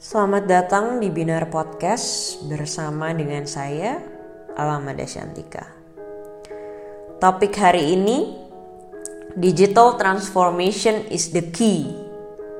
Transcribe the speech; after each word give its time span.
Selamat 0.00 0.48
datang 0.48 0.96
di 0.96 1.12
Binar 1.12 1.52
Podcast 1.52 2.40
bersama 2.48 3.12
dengan 3.12 3.44
saya, 3.44 4.00
Alamada 4.56 5.04
Shantika. 5.04 5.60
Topik 7.20 7.52
hari 7.60 8.00
ini, 8.00 8.32
Digital 9.36 10.00
Transformation 10.00 11.04
is 11.12 11.36
the 11.36 11.44
key 11.52 11.92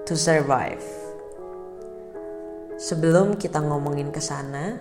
to 0.05 0.21
survive. 0.21 0.85
Sebelum 2.77 3.41
kita 3.41 3.65
ngomongin 3.65 4.13
ke 4.13 4.21
sana, 4.21 4.77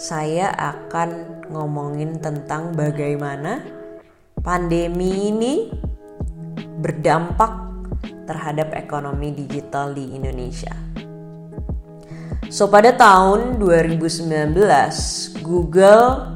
saya 0.00 0.56
akan 0.56 1.44
ngomongin 1.52 2.24
tentang 2.24 2.72
bagaimana 2.72 3.60
pandemi 4.40 5.28
ini 5.28 5.68
berdampak 6.80 7.52
terhadap 8.24 8.72
ekonomi 8.72 9.36
digital 9.36 9.92
di 9.92 10.16
Indonesia. 10.16 10.89
So 12.50 12.66
pada 12.66 12.90
tahun 12.98 13.62
2019 13.62 14.26
Google 15.46 16.34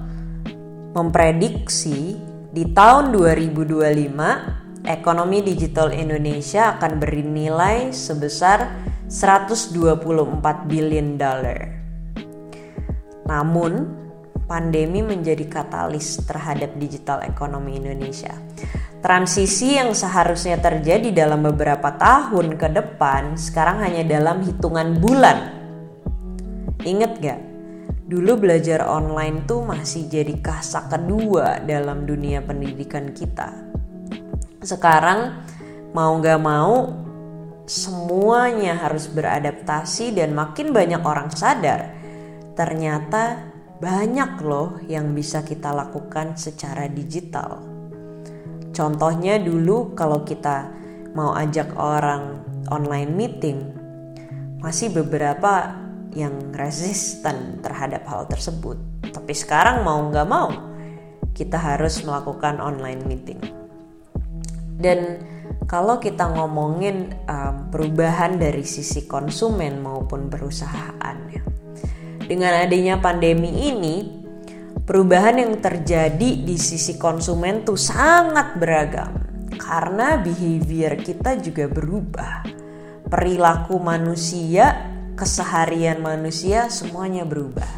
memprediksi 0.94 2.14
di 2.54 2.70
tahun 2.70 3.10
2025 3.10 4.86
ekonomi 4.86 5.42
digital 5.42 5.90
Indonesia 5.90 6.78
akan 6.78 7.02
bernilai 7.02 7.90
sebesar 7.90 8.78
124 9.10 9.74
billion 10.70 11.18
dollar. 11.18 11.82
Namun, 13.26 13.72
pandemi 14.46 15.02
menjadi 15.02 15.50
katalis 15.50 16.22
terhadap 16.22 16.78
digital 16.78 17.26
ekonomi 17.26 17.74
Indonesia. 17.82 18.38
Transisi 19.02 19.82
yang 19.82 19.90
seharusnya 19.98 20.62
terjadi 20.62 21.26
dalam 21.26 21.42
beberapa 21.42 21.90
tahun 21.98 22.54
ke 22.54 22.70
depan 22.70 23.34
sekarang 23.34 23.82
hanya 23.82 24.06
dalam 24.06 24.46
hitungan 24.46 24.94
bulan 25.02 25.53
Ingat 26.84 27.12
gak? 27.18 27.40
Dulu 28.04 28.36
belajar 28.36 28.84
online 28.84 29.48
tuh 29.48 29.64
masih 29.64 30.04
jadi 30.12 30.36
kasa 30.44 30.84
kedua 30.92 31.64
dalam 31.64 32.04
dunia 32.04 32.44
pendidikan 32.44 33.16
kita. 33.16 33.48
Sekarang 34.60 35.40
mau 35.96 36.20
gak 36.20 36.40
mau 36.44 36.92
semuanya 37.64 38.76
harus 38.76 39.08
beradaptasi 39.08 40.12
dan 40.12 40.36
makin 40.36 40.76
banyak 40.76 41.00
orang 41.00 41.32
sadar 41.32 41.96
ternyata 42.52 43.40
banyak 43.80 44.36
loh 44.44 44.78
yang 44.84 45.16
bisa 45.16 45.40
kita 45.40 45.72
lakukan 45.72 46.36
secara 46.36 46.86
digital. 46.92 47.64
Contohnya 48.74 49.40
dulu 49.40 49.96
kalau 49.96 50.22
kita 50.22 50.70
mau 51.14 51.32
ajak 51.34 51.72
orang 51.78 52.42
online 52.70 53.12
meeting, 53.12 53.58
masih 54.62 54.90
beberapa 54.90 55.83
yang 56.14 56.54
resisten 56.54 57.58
terhadap 57.60 58.06
hal 58.06 58.24
tersebut. 58.30 58.78
Tapi 59.10 59.34
sekarang 59.34 59.82
mau 59.82 59.98
nggak 60.08 60.28
mau, 60.30 60.50
kita 61.34 61.58
harus 61.58 62.00
melakukan 62.06 62.62
online 62.62 63.02
meeting. 63.04 63.42
Dan 64.78 65.22
kalau 65.66 65.98
kita 65.98 66.30
ngomongin 66.30 67.14
um, 67.26 67.68
perubahan 67.74 68.38
dari 68.38 68.62
sisi 68.62 69.06
konsumen 69.10 69.82
maupun 69.82 70.30
perusahaan 70.30 71.16
ya, 71.30 71.42
dengan 72.24 72.62
adanya 72.62 72.98
pandemi 73.02 73.70
ini, 73.70 73.96
perubahan 74.86 75.42
yang 75.42 75.58
terjadi 75.58 76.46
di 76.46 76.56
sisi 76.56 76.94
konsumen 76.94 77.66
tuh 77.66 77.78
sangat 77.78 78.58
beragam 78.60 79.12
karena 79.56 80.20
behavior 80.20 80.94
kita 81.00 81.40
juga 81.40 81.66
berubah. 81.70 82.46
Perilaku 83.04 83.78
manusia 83.78 84.93
keseharian 85.14 86.02
manusia 86.02 86.66
semuanya 86.70 87.22
berubah. 87.22 87.70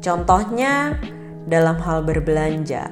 Contohnya 0.00 0.96
dalam 1.44 1.76
hal 1.84 2.00
berbelanja, 2.04 2.88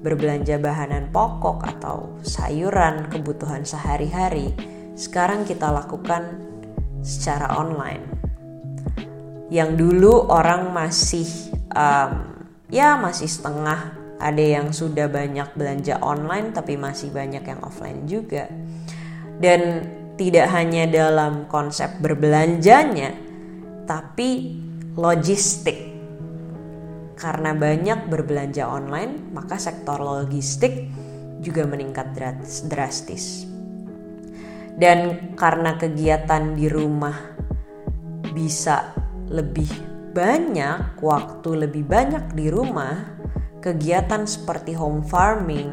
berbelanja 0.00 0.56
bahanan 0.56 1.12
pokok 1.12 1.64
atau 1.76 2.16
sayuran 2.24 3.12
kebutuhan 3.12 3.64
sehari-hari, 3.68 4.56
sekarang 4.96 5.44
kita 5.44 5.68
lakukan 5.68 6.40
secara 7.04 7.52
online. 7.60 8.04
Yang 9.52 9.70
dulu 9.84 10.32
orang 10.32 10.72
masih 10.72 11.28
um, 11.76 12.32
ya 12.72 12.96
masih 12.96 13.28
setengah, 13.28 13.92
ada 14.16 14.40
yang 14.40 14.72
sudah 14.72 15.04
banyak 15.12 15.52
belanja 15.52 16.00
online 16.00 16.56
tapi 16.56 16.80
masih 16.80 17.12
banyak 17.12 17.44
yang 17.44 17.60
offline 17.60 18.08
juga. 18.08 18.48
Dan 19.36 19.84
tidak 20.14 20.46
hanya 20.54 20.86
dalam 20.86 21.50
konsep 21.50 21.98
berbelanjanya, 21.98 23.14
tapi 23.86 24.58
logistik. 24.94 25.94
Karena 27.14 27.54
banyak 27.54 28.10
berbelanja 28.10 28.66
online, 28.66 29.30
maka 29.34 29.58
sektor 29.58 29.98
logistik 29.98 30.90
juga 31.42 31.66
meningkat 31.66 32.14
drastis. 32.68 33.46
Dan 34.74 35.30
karena 35.38 35.78
kegiatan 35.78 36.58
di 36.58 36.66
rumah 36.66 37.14
bisa 38.34 38.90
lebih 39.30 39.70
banyak, 40.10 40.98
waktu 40.98 41.66
lebih 41.66 41.86
banyak 41.86 42.34
di 42.34 42.50
rumah, 42.50 43.14
kegiatan 43.62 44.26
seperti 44.26 44.74
home 44.74 45.06
farming, 45.06 45.70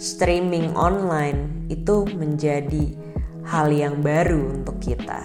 streaming 0.00 0.72
online 0.72 1.68
itu 1.68 2.08
menjadi 2.16 3.01
hal 3.46 3.74
yang 3.74 3.98
baru 4.02 4.62
untuk 4.62 4.78
kita. 4.78 5.22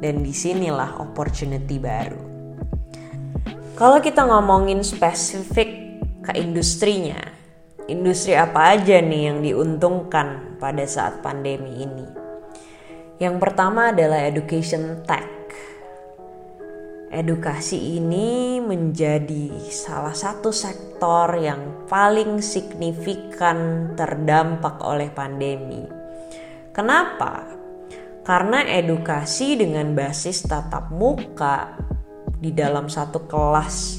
Dan 0.00 0.24
di 0.24 0.32
sinilah 0.32 0.96
opportunity 1.02 1.76
baru. 1.76 2.22
Kalau 3.76 4.00
kita 4.00 4.24
ngomongin 4.24 4.80
spesifik 4.84 6.00
ke 6.24 6.36
industrinya, 6.36 7.20
industri 7.88 8.36
apa 8.36 8.76
aja 8.76 9.00
nih 9.00 9.22
yang 9.32 9.38
diuntungkan 9.44 10.56
pada 10.56 10.84
saat 10.88 11.20
pandemi 11.20 11.84
ini? 11.84 12.06
Yang 13.20 13.36
pertama 13.40 13.92
adalah 13.92 14.24
education 14.24 15.04
tech. 15.04 15.28
Edukasi 17.10 17.98
ini 17.98 18.62
menjadi 18.62 19.50
salah 19.68 20.14
satu 20.14 20.54
sektor 20.54 21.34
yang 21.36 21.84
paling 21.90 22.38
signifikan 22.38 23.92
terdampak 23.98 24.78
oleh 24.80 25.10
pandemi 25.10 25.99
Kenapa? 26.70 27.50
Karena 28.22 28.62
edukasi 28.62 29.58
dengan 29.58 29.90
basis 29.98 30.46
tatap 30.46 30.94
muka 30.94 31.74
di 32.38 32.54
dalam 32.54 32.86
satu 32.86 33.26
kelas 33.26 33.98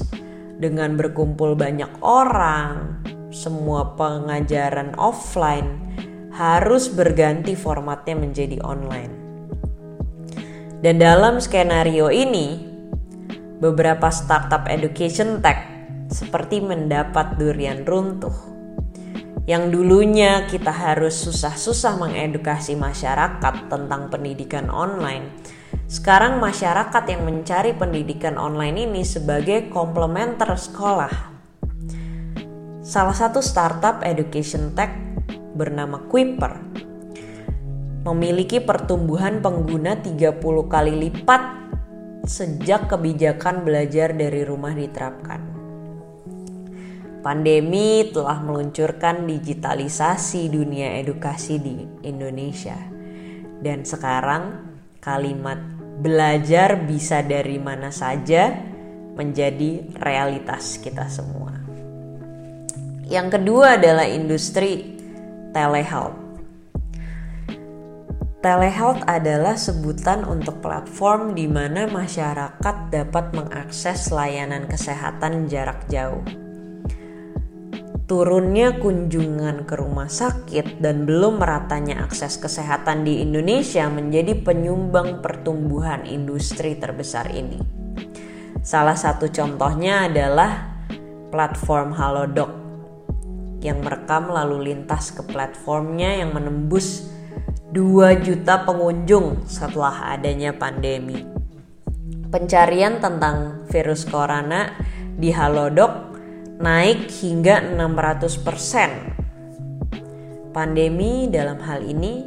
dengan 0.56 0.96
berkumpul 0.96 1.52
banyak 1.52 2.00
orang, 2.00 3.04
semua 3.28 3.92
pengajaran 3.92 4.96
offline 4.96 5.84
harus 6.32 6.88
berganti 6.88 7.52
formatnya 7.52 8.16
menjadi 8.16 8.56
online. 8.64 9.12
Dan 10.80 10.96
dalam 10.96 11.44
skenario 11.44 12.08
ini, 12.08 12.56
beberapa 13.60 14.08
startup 14.08 14.64
education 14.64 15.44
tech 15.44 15.60
seperti 16.08 16.64
mendapat 16.64 17.36
durian 17.36 17.84
runtuh 17.84 18.34
yang 19.42 19.74
dulunya 19.74 20.46
kita 20.46 20.70
harus 20.70 21.18
susah-susah 21.26 21.98
mengedukasi 21.98 22.78
masyarakat 22.78 23.66
tentang 23.66 24.06
pendidikan 24.06 24.70
online, 24.70 25.34
sekarang 25.90 26.38
masyarakat 26.38 27.04
yang 27.10 27.26
mencari 27.26 27.74
pendidikan 27.74 28.38
online 28.38 28.86
ini 28.86 29.02
sebagai 29.02 29.66
komplementer 29.66 30.54
sekolah. 30.54 31.34
Salah 32.86 33.16
satu 33.16 33.42
startup 33.42 34.06
education 34.06 34.78
tech 34.78 34.94
bernama 35.58 36.06
Quipper 36.06 36.62
memiliki 38.02 38.58
pertumbuhan 38.58 39.42
pengguna 39.42 39.98
30 39.98 40.38
kali 40.70 40.94
lipat 40.96 41.42
sejak 42.26 42.86
kebijakan 42.90 43.66
belajar 43.66 44.14
dari 44.14 44.46
rumah 44.46 44.74
diterapkan. 44.74 45.51
Pandemi 47.22 48.10
telah 48.10 48.42
meluncurkan 48.42 49.30
digitalisasi 49.30 50.50
dunia 50.50 50.98
edukasi 50.98 51.54
di 51.62 51.78
Indonesia. 52.02 52.74
Dan 53.62 53.86
sekarang 53.86 54.74
kalimat 54.98 55.62
belajar 56.02 56.82
bisa 56.82 57.22
dari 57.22 57.62
mana 57.62 57.94
saja 57.94 58.50
menjadi 59.14 59.86
realitas 60.02 60.82
kita 60.82 61.06
semua. 61.06 61.54
Yang 63.06 63.38
kedua 63.38 63.78
adalah 63.78 64.10
industri 64.10 64.98
telehealth. 65.54 66.18
Telehealth 68.42 69.06
adalah 69.06 69.54
sebutan 69.54 70.26
untuk 70.26 70.58
platform 70.58 71.38
di 71.38 71.46
mana 71.46 71.86
masyarakat 71.86 72.90
dapat 72.90 73.30
mengakses 73.30 74.10
layanan 74.10 74.66
kesehatan 74.66 75.46
jarak 75.46 75.86
jauh 75.86 76.41
turunnya 78.10 78.82
kunjungan 78.82 79.62
ke 79.62 79.74
rumah 79.78 80.10
sakit 80.10 80.82
dan 80.82 81.06
belum 81.06 81.38
meratanya 81.38 82.02
akses 82.02 82.36
kesehatan 82.36 83.06
di 83.06 83.22
Indonesia 83.22 83.86
menjadi 83.86 84.42
penyumbang 84.42 85.22
pertumbuhan 85.22 86.02
industri 86.04 86.74
terbesar 86.74 87.30
ini. 87.30 87.62
Salah 88.62 88.98
satu 88.98 89.30
contohnya 89.30 90.10
adalah 90.10 90.82
platform 91.30 91.94
Halodoc 91.94 92.50
yang 93.62 93.78
merekam 93.80 94.30
lalu 94.30 94.74
lintas 94.74 95.14
ke 95.14 95.22
platformnya 95.22 96.18
yang 96.22 96.34
menembus 96.34 97.10
2 97.72 98.20
juta 98.20 98.66
pengunjung 98.66 99.48
setelah 99.48 100.12
adanya 100.12 100.52
pandemi. 100.52 101.24
Pencarian 102.28 103.00
tentang 103.00 103.64
virus 103.70 104.04
corona 104.04 104.76
di 105.16 105.32
Halodoc 105.32 106.11
naik 106.62 107.10
hingga 107.10 107.58
600%. 107.74 110.54
Pandemi 110.54 111.26
dalam 111.26 111.58
hal 111.58 111.82
ini 111.82 112.22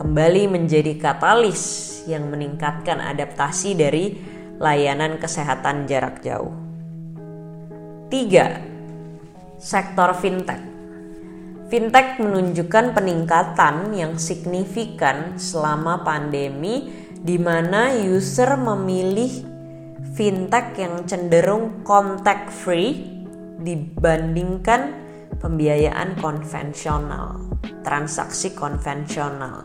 kembali 0.00 0.48
menjadi 0.48 0.96
katalis 0.96 1.60
yang 2.08 2.32
meningkatkan 2.32 3.04
adaptasi 3.04 3.76
dari 3.76 4.16
layanan 4.56 5.20
kesehatan 5.20 5.84
jarak 5.84 6.24
jauh. 6.24 6.56
3. 8.08 9.60
Sektor 9.60 10.16
fintech. 10.16 10.64
Fintech 11.68 12.16
menunjukkan 12.16 12.96
peningkatan 12.96 13.92
yang 13.92 14.16
signifikan 14.16 15.36
selama 15.36 16.00
pandemi 16.00 16.88
di 17.20 17.36
mana 17.36 17.92
user 17.92 18.56
memilih 18.56 19.44
fintech 20.16 20.80
yang 20.80 21.04
cenderung 21.04 21.84
contact 21.84 22.48
free 22.48 23.19
dibandingkan 23.60 24.80
pembiayaan 25.40 26.18
konvensional, 26.18 27.60
transaksi 27.80 28.52
konvensional. 28.52 29.64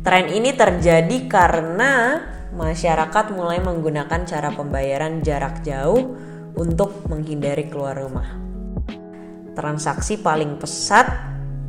Tren 0.00 0.32
ini 0.32 0.56
terjadi 0.56 1.28
karena 1.28 2.24
masyarakat 2.56 3.36
mulai 3.36 3.60
menggunakan 3.60 4.24
cara 4.24 4.50
pembayaran 4.50 5.20
jarak 5.20 5.60
jauh 5.60 6.16
untuk 6.56 7.04
menghindari 7.06 7.68
keluar 7.68 8.00
rumah. 8.00 8.26
Transaksi 9.52 10.16
paling 10.18 10.56
pesat 10.56 11.06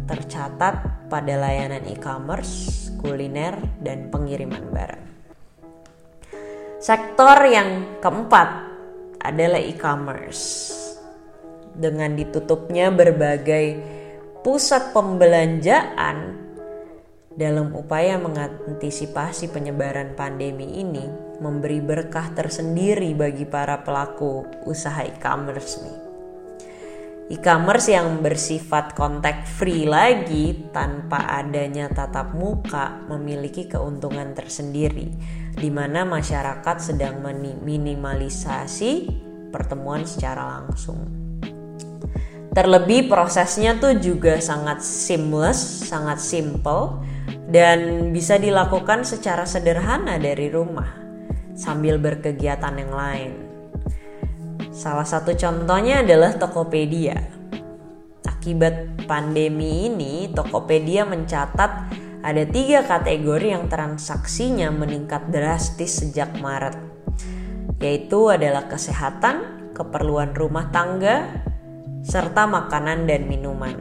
tercatat 0.08 1.08
pada 1.08 1.34
layanan 1.40 1.88
e-commerce, 1.88 2.88
kuliner, 3.00 3.56
dan 3.80 4.12
pengiriman 4.12 4.64
barang. 4.72 5.06
Sektor 6.82 7.38
yang 7.46 8.00
keempat 8.02 8.50
adalah 9.22 9.62
e-commerce 9.62 10.81
dengan 11.76 12.16
ditutupnya 12.16 12.92
berbagai 12.92 13.80
pusat 14.42 14.92
pembelanjaan 14.92 16.42
dalam 17.32 17.72
upaya 17.72 18.20
mengantisipasi 18.20 19.56
penyebaran 19.56 20.14
pandemi 20.20 20.84
ini 20.84 21.08
memberi 21.40 21.80
berkah 21.80 22.30
tersendiri 22.36 23.16
bagi 23.16 23.48
para 23.48 23.80
pelaku 23.82 24.44
usaha 24.68 25.02
e-commerce 25.08 25.80
nih. 25.82 26.00
E-commerce 27.32 27.88
yang 27.88 28.20
bersifat 28.20 28.92
contact 28.92 29.48
free 29.48 29.88
lagi 29.88 30.68
tanpa 30.76 31.40
adanya 31.40 31.88
tatap 31.88 32.36
muka 32.36 33.08
memiliki 33.08 33.72
keuntungan 33.72 34.36
tersendiri 34.36 35.08
di 35.56 35.70
mana 35.72 36.04
masyarakat 36.04 36.78
sedang 36.84 37.24
minimalisasi 37.64 39.08
pertemuan 39.48 40.04
secara 40.04 40.60
langsung. 40.60 41.21
Terlebih 42.52 43.08
prosesnya 43.08 43.80
tuh 43.80 43.96
juga 43.96 44.44
sangat 44.44 44.84
seamless, 44.84 45.88
sangat 45.88 46.20
simple 46.20 47.00
dan 47.48 48.12
bisa 48.12 48.36
dilakukan 48.36 49.08
secara 49.08 49.48
sederhana 49.48 50.20
dari 50.20 50.52
rumah 50.52 50.92
sambil 51.56 51.96
berkegiatan 51.96 52.76
yang 52.76 52.92
lain. 52.92 53.32
Salah 54.76 55.08
satu 55.08 55.32
contohnya 55.32 56.04
adalah 56.04 56.36
Tokopedia. 56.36 57.16
Akibat 58.28 59.08
pandemi 59.08 59.88
ini, 59.88 60.28
Tokopedia 60.36 61.08
mencatat 61.08 61.72
ada 62.20 62.44
tiga 62.52 62.84
kategori 62.84 63.48
yang 63.48 63.72
transaksinya 63.72 64.76
meningkat 64.76 65.32
drastis 65.32 66.04
sejak 66.04 66.36
Maret, 66.44 66.76
yaitu 67.80 68.28
adalah 68.28 68.68
kesehatan, 68.68 69.72
keperluan 69.72 70.34
rumah 70.36 70.68
tangga, 70.74 71.48
serta 72.02 72.50
makanan 72.50 73.06
dan 73.06 73.30
minuman. 73.30 73.78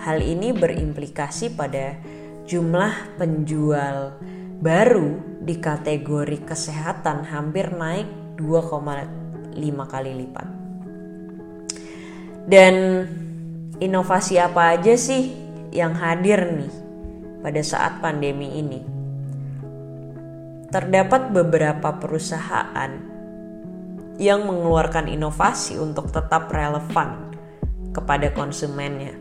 Hal 0.00 0.20
ini 0.20 0.52
berimplikasi 0.52 1.52
pada 1.52 1.96
jumlah 2.44 3.16
penjual 3.20 4.16
baru 4.60 5.40
di 5.44 5.60
kategori 5.60 6.44
kesehatan 6.44 7.28
hampir 7.28 7.72
naik 7.72 8.08
2,5 8.40 9.92
kali 9.92 10.12
lipat. 10.24 10.48
Dan 12.44 12.74
inovasi 13.80 14.36
apa 14.40 14.76
aja 14.76 14.96
sih 14.96 15.32
yang 15.72 15.96
hadir 15.96 16.44
nih 16.48 16.74
pada 17.40 17.60
saat 17.64 18.00
pandemi 18.00 18.60
ini? 18.60 18.80
Terdapat 20.68 21.32
beberapa 21.32 21.96
perusahaan 21.96 22.92
yang 24.18 24.46
mengeluarkan 24.46 25.08
inovasi 25.08 25.78
untuk 25.78 26.10
tetap 26.10 26.50
relevan 26.50 27.33
kepada 27.94 28.34
konsumennya 28.34 29.14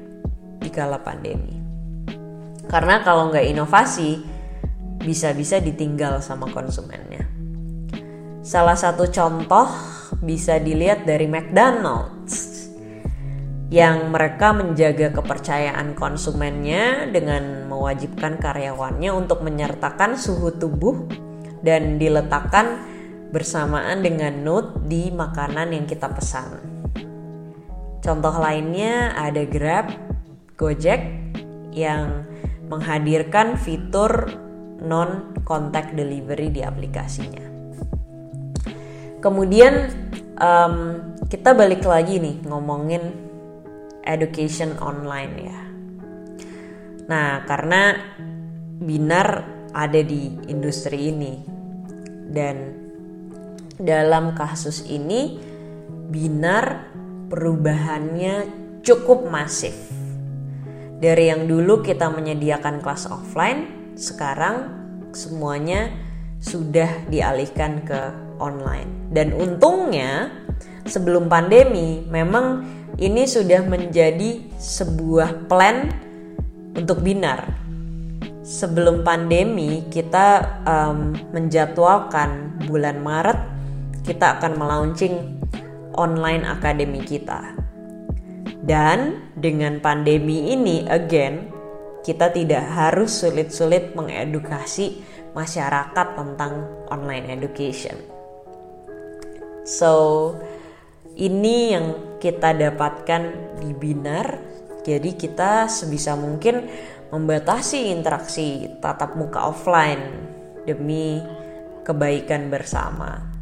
di 0.57 0.69
kala 0.73 0.97
pandemi. 1.05 1.61
Karena 2.65 3.05
kalau 3.05 3.29
nggak 3.29 3.45
inovasi, 3.53 4.17
bisa-bisa 4.97 5.61
ditinggal 5.61 6.23
sama 6.23 6.49
konsumennya. 6.49 7.27
Salah 8.41 8.75
satu 8.75 9.07
contoh 9.07 9.69
bisa 10.19 10.57
dilihat 10.57 11.05
dari 11.05 11.29
McDonald's 11.29 12.65
yang 13.73 14.13
mereka 14.13 14.53
menjaga 14.53 15.09
kepercayaan 15.15 15.97
konsumennya 15.97 17.09
dengan 17.09 17.65
mewajibkan 17.71 18.37
karyawannya 18.37 19.09
untuk 19.09 19.41
menyertakan 19.41 20.13
suhu 20.13 20.53
tubuh 20.57 21.09
dan 21.65 21.97
diletakkan 21.97 22.85
bersamaan 23.33 24.05
dengan 24.05 24.45
note 24.45 24.85
di 24.85 25.09
makanan 25.09 25.73
yang 25.73 25.85
kita 25.89 26.05
pesan. 26.11 26.72
Contoh 28.03 28.35
lainnya 28.35 29.15
ada 29.15 29.47
Grab, 29.47 29.87
Gojek 30.59 31.07
yang 31.71 32.27
menghadirkan 32.67 33.55
fitur 33.55 34.27
non 34.83 35.31
contact 35.47 35.95
delivery 35.95 36.51
di 36.51 36.59
aplikasinya. 36.67 37.47
Kemudian 39.23 39.87
um, 40.35 40.75
kita 41.31 41.55
balik 41.55 41.87
lagi 41.87 42.19
nih 42.19 42.43
ngomongin 42.43 43.15
education 44.03 44.75
online 44.83 45.33
ya. 45.39 45.59
Nah, 47.07 47.47
karena 47.47 47.95
Binar 48.83 49.47
ada 49.71 50.01
di 50.03 50.27
industri 50.51 51.07
ini 51.07 51.39
dan 52.35 52.75
dalam 53.79 54.35
kasus 54.35 54.83
ini 54.91 55.39
Binar 56.11 56.91
perubahannya 57.33 58.45
cukup 58.85 59.25
masif. 59.25 59.73
Dari 61.01 61.33
yang 61.33 61.49
dulu 61.49 61.81
kita 61.81 62.13
menyediakan 62.13 62.77
kelas 62.85 63.09
offline, 63.09 63.89
sekarang 63.97 64.69
semuanya 65.17 65.89
sudah 66.37 67.09
dialihkan 67.09 67.81
ke 67.81 68.13
online. 68.37 69.09
Dan 69.09 69.33
untungnya 69.33 70.29
sebelum 70.85 71.25
pandemi 71.25 72.05
memang 72.05 72.69
ini 73.01 73.25
sudah 73.25 73.65
menjadi 73.65 74.53
sebuah 74.61 75.49
plan 75.49 75.89
untuk 76.77 77.01
binar. 77.01 77.49
Sebelum 78.45 79.01
pandemi 79.01 79.89
kita 79.89 80.61
um, 80.69 81.17
menjadwalkan 81.33 82.61
bulan 82.69 83.01
Maret 83.01 83.39
kita 84.03 84.37
akan 84.37 84.59
melaunching 84.59 85.32
online 85.97 86.45
akademi 86.45 87.01
kita. 87.03 87.57
Dan 88.63 89.29
dengan 89.35 89.83
pandemi 89.83 90.55
ini 90.55 90.87
again 90.87 91.51
kita 92.03 92.31
tidak 92.31 92.63
harus 92.67 93.11
sulit-sulit 93.11 93.95
mengedukasi 93.95 95.03
masyarakat 95.31 96.07
tentang 96.15 96.67
online 96.91 97.31
education. 97.31 97.95
So, 99.63 100.35
ini 101.15 101.71
yang 101.71 102.19
kita 102.19 102.51
dapatkan 102.51 103.23
di 103.63 103.71
Binar. 103.71 104.39
Jadi 104.83 105.15
kita 105.15 105.71
sebisa 105.71 106.19
mungkin 106.19 106.67
membatasi 107.07 107.87
interaksi 107.87 108.67
tatap 108.83 109.15
muka 109.15 109.47
offline 109.47 110.27
demi 110.67 111.23
kebaikan 111.87 112.51
bersama 112.51 113.32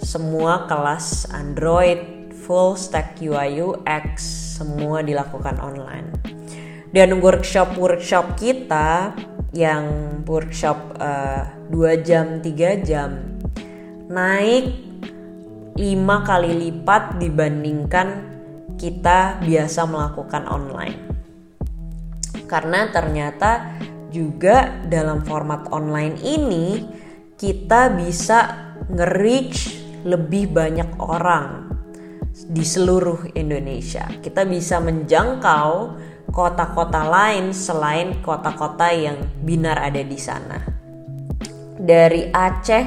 semua 0.00 0.64
kelas 0.66 1.28
Android, 1.30 2.32
full 2.44 2.74
stack 2.74 3.20
UI 3.20 3.60
UX 3.60 4.20
semua 4.58 5.04
dilakukan 5.04 5.60
online. 5.60 6.08
Dan 6.90 7.22
workshop-workshop 7.22 8.34
kita 8.34 9.14
yang 9.54 9.86
workshop 10.26 10.98
uh, 10.98 11.46
2 11.70 12.06
jam 12.06 12.42
3 12.42 12.82
jam 12.82 13.38
naik 14.10 14.74
5 15.78 16.28
kali 16.28 16.50
lipat 16.66 17.22
dibandingkan 17.22 18.08
kita 18.74 19.38
biasa 19.38 19.80
melakukan 19.86 20.44
online. 20.50 20.98
Karena 22.50 22.90
ternyata 22.90 23.78
juga 24.10 24.82
dalam 24.90 25.22
format 25.22 25.70
online 25.70 26.18
ini 26.26 26.66
kita 27.38 27.94
bisa 27.94 28.70
nge-reach 28.90 29.79
lebih 30.04 30.52
banyak 30.52 31.00
orang 31.00 31.70
di 32.30 32.64
seluruh 32.64 33.36
Indonesia. 33.36 34.06
Kita 34.20 34.46
bisa 34.46 34.80
menjangkau 34.80 35.98
kota-kota 36.30 37.02
lain 37.04 37.50
selain 37.50 38.22
kota-kota 38.22 38.94
yang 38.94 39.18
binar 39.42 39.82
ada 39.82 40.00
di 40.00 40.18
sana. 40.18 40.58
Dari 41.80 42.30
Aceh 42.30 42.86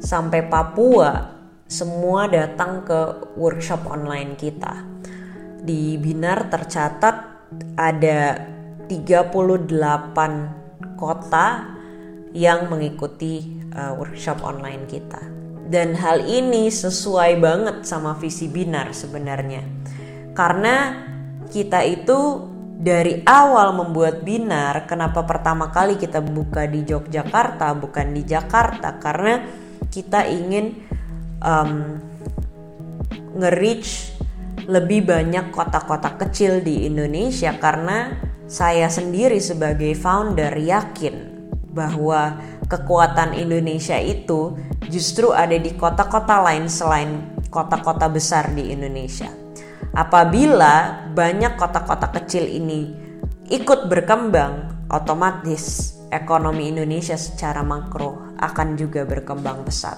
sampai 0.00 0.40
Papua, 0.46 1.36
semua 1.68 2.24
datang 2.32 2.86
ke 2.86 3.00
workshop 3.36 3.84
online 3.92 4.40
kita. 4.40 4.72
Di 5.58 6.00
Binar 6.00 6.48
tercatat 6.48 7.16
ada 7.76 8.20
38 8.88 9.68
kota 10.96 11.46
yang 12.32 12.72
mengikuti 12.72 13.60
uh, 13.76 13.92
workshop 14.00 14.40
online 14.40 14.88
kita. 14.88 15.20
Dan 15.68 15.92
hal 16.00 16.24
ini 16.24 16.72
sesuai 16.72 17.36
banget 17.44 17.84
sama 17.84 18.16
visi 18.16 18.48
Binar 18.48 18.96
sebenarnya. 18.96 19.60
Karena 20.32 20.96
kita 21.52 21.84
itu 21.84 22.48
dari 22.80 23.20
awal 23.28 23.76
membuat 23.76 24.24
Binar, 24.24 24.88
kenapa 24.88 25.28
pertama 25.28 25.68
kali 25.68 26.00
kita 26.00 26.24
buka 26.24 26.64
di 26.64 26.88
Yogyakarta 26.88 27.76
bukan 27.76 28.16
di 28.16 28.24
Jakarta? 28.24 28.96
Karena 28.96 29.44
kita 29.92 30.24
ingin 30.24 30.72
um, 31.44 32.00
nge-reach 33.36 34.16
lebih 34.68 35.08
banyak 35.08 35.48
kota-kota 35.48 36.16
kecil 36.20 36.60
di 36.60 36.84
Indonesia 36.84 37.56
karena 37.56 38.20
saya 38.44 38.88
sendiri 38.88 39.40
sebagai 39.40 39.96
founder 39.96 40.56
yakin 40.56 41.40
bahwa 41.72 42.36
kekuatan 42.68 43.32
Indonesia 43.36 43.96
itu 43.96 44.56
justru 44.88 45.30
ada 45.30 45.54
di 45.54 45.76
kota-kota 45.76 46.40
lain 46.42 46.66
selain 46.66 47.38
kota-kota 47.52 48.08
besar 48.08 48.52
di 48.52 48.72
Indonesia. 48.72 49.28
Apabila 49.92 51.08
banyak 51.12 51.56
kota-kota 51.56 52.12
kecil 52.12 52.44
ini 52.48 52.92
ikut 53.48 53.88
berkembang, 53.88 54.86
otomatis 54.92 55.96
ekonomi 56.08 56.72
Indonesia 56.72 57.16
secara 57.16 57.60
makro 57.60 58.36
akan 58.40 58.76
juga 58.76 59.04
berkembang 59.04 59.64
pesat. 59.64 59.96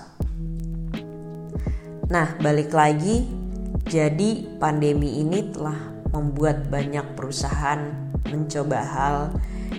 Nah, 2.11 2.35
balik 2.43 2.75
lagi, 2.75 3.23
jadi 3.87 4.59
pandemi 4.59 5.23
ini 5.23 5.55
telah 5.55 5.79
membuat 6.11 6.67
banyak 6.67 7.15
perusahaan 7.15 8.11
mencoba 8.27 8.81
hal 8.83 9.17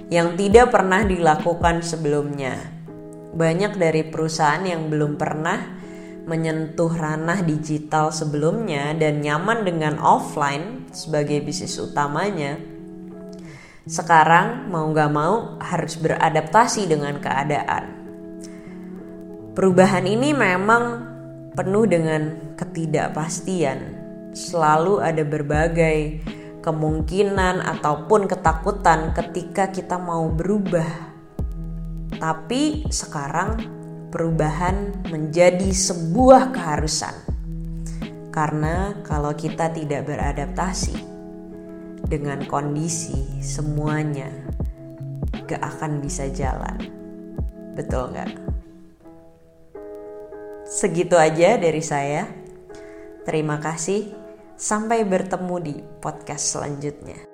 yang 0.07 0.39
tidak 0.39 0.71
pernah 0.71 1.03
dilakukan 1.03 1.83
sebelumnya 1.83 2.80
banyak 3.31 3.79
dari 3.79 4.03
perusahaan 4.07 4.63
yang 4.63 4.91
belum 4.91 5.15
pernah 5.15 5.81
menyentuh 6.21 6.91
ranah 6.93 7.41
digital 7.41 8.13
sebelumnya 8.13 8.93
dan 8.93 9.25
nyaman 9.25 9.65
dengan 9.65 9.97
offline 9.97 10.85
sebagai 10.93 11.41
bisnis 11.41 11.81
utamanya, 11.81 12.61
sekarang 13.89 14.69
mau 14.69 14.85
gak 14.93 15.11
mau 15.11 15.57
harus 15.57 15.97
beradaptasi 15.97 16.85
dengan 16.85 17.17
keadaan. 17.17 17.99
Perubahan 19.57 20.05
ini 20.05 20.31
memang 20.31 20.83
penuh 21.57 21.83
dengan 21.89 22.55
ketidakpastian. 22.55 23.99
Selalu 24.31 25.03
ada 25.03 25.27
berbagai 25.27 26.23
kemungkinan 26.63 27.59
ataupun 27.59 28.31
ketakutan 28.31 29.11
ketika 29.11 29.67
kita 29.73 29.99
mau 29.99 30.31
berubah 30.31 31.10
tapi 32.21 32.85
sekarang 32.93 33.57
perubahan 34.13 34.93
menjadi 35.09 35.73
sebuah 35.73 36.53
keharusan. 36.53 37.17
Karena 38.29 38.93
kalau 39.01 39.33
kita 39.33 39.73
tidak 39.73 40.05
beradaptasi 40.05 40.95
dengan 42.05 42.45
kondisi 42.45 43.41
semuanya 43.41 44.29
gak 45.49 45.65
akan 45.65 45.99
bisa 45.99 46.29
jalan. 46.29 46.77
Betul 47.73 48.13
gak? 48.13 48.29
Segitu 50.69 51.17
aja 51.17 51.57
dari 51.57 51.83
saya. 51.83 52.29
Terima 53.25 53.57
kasih. 53.57 54.13
Sampai 54.55 55.01
bertemu 55.03 55.55
di 55.59 55.75
podcast 55.99 56.53
selanjutnya. 56.53 57.30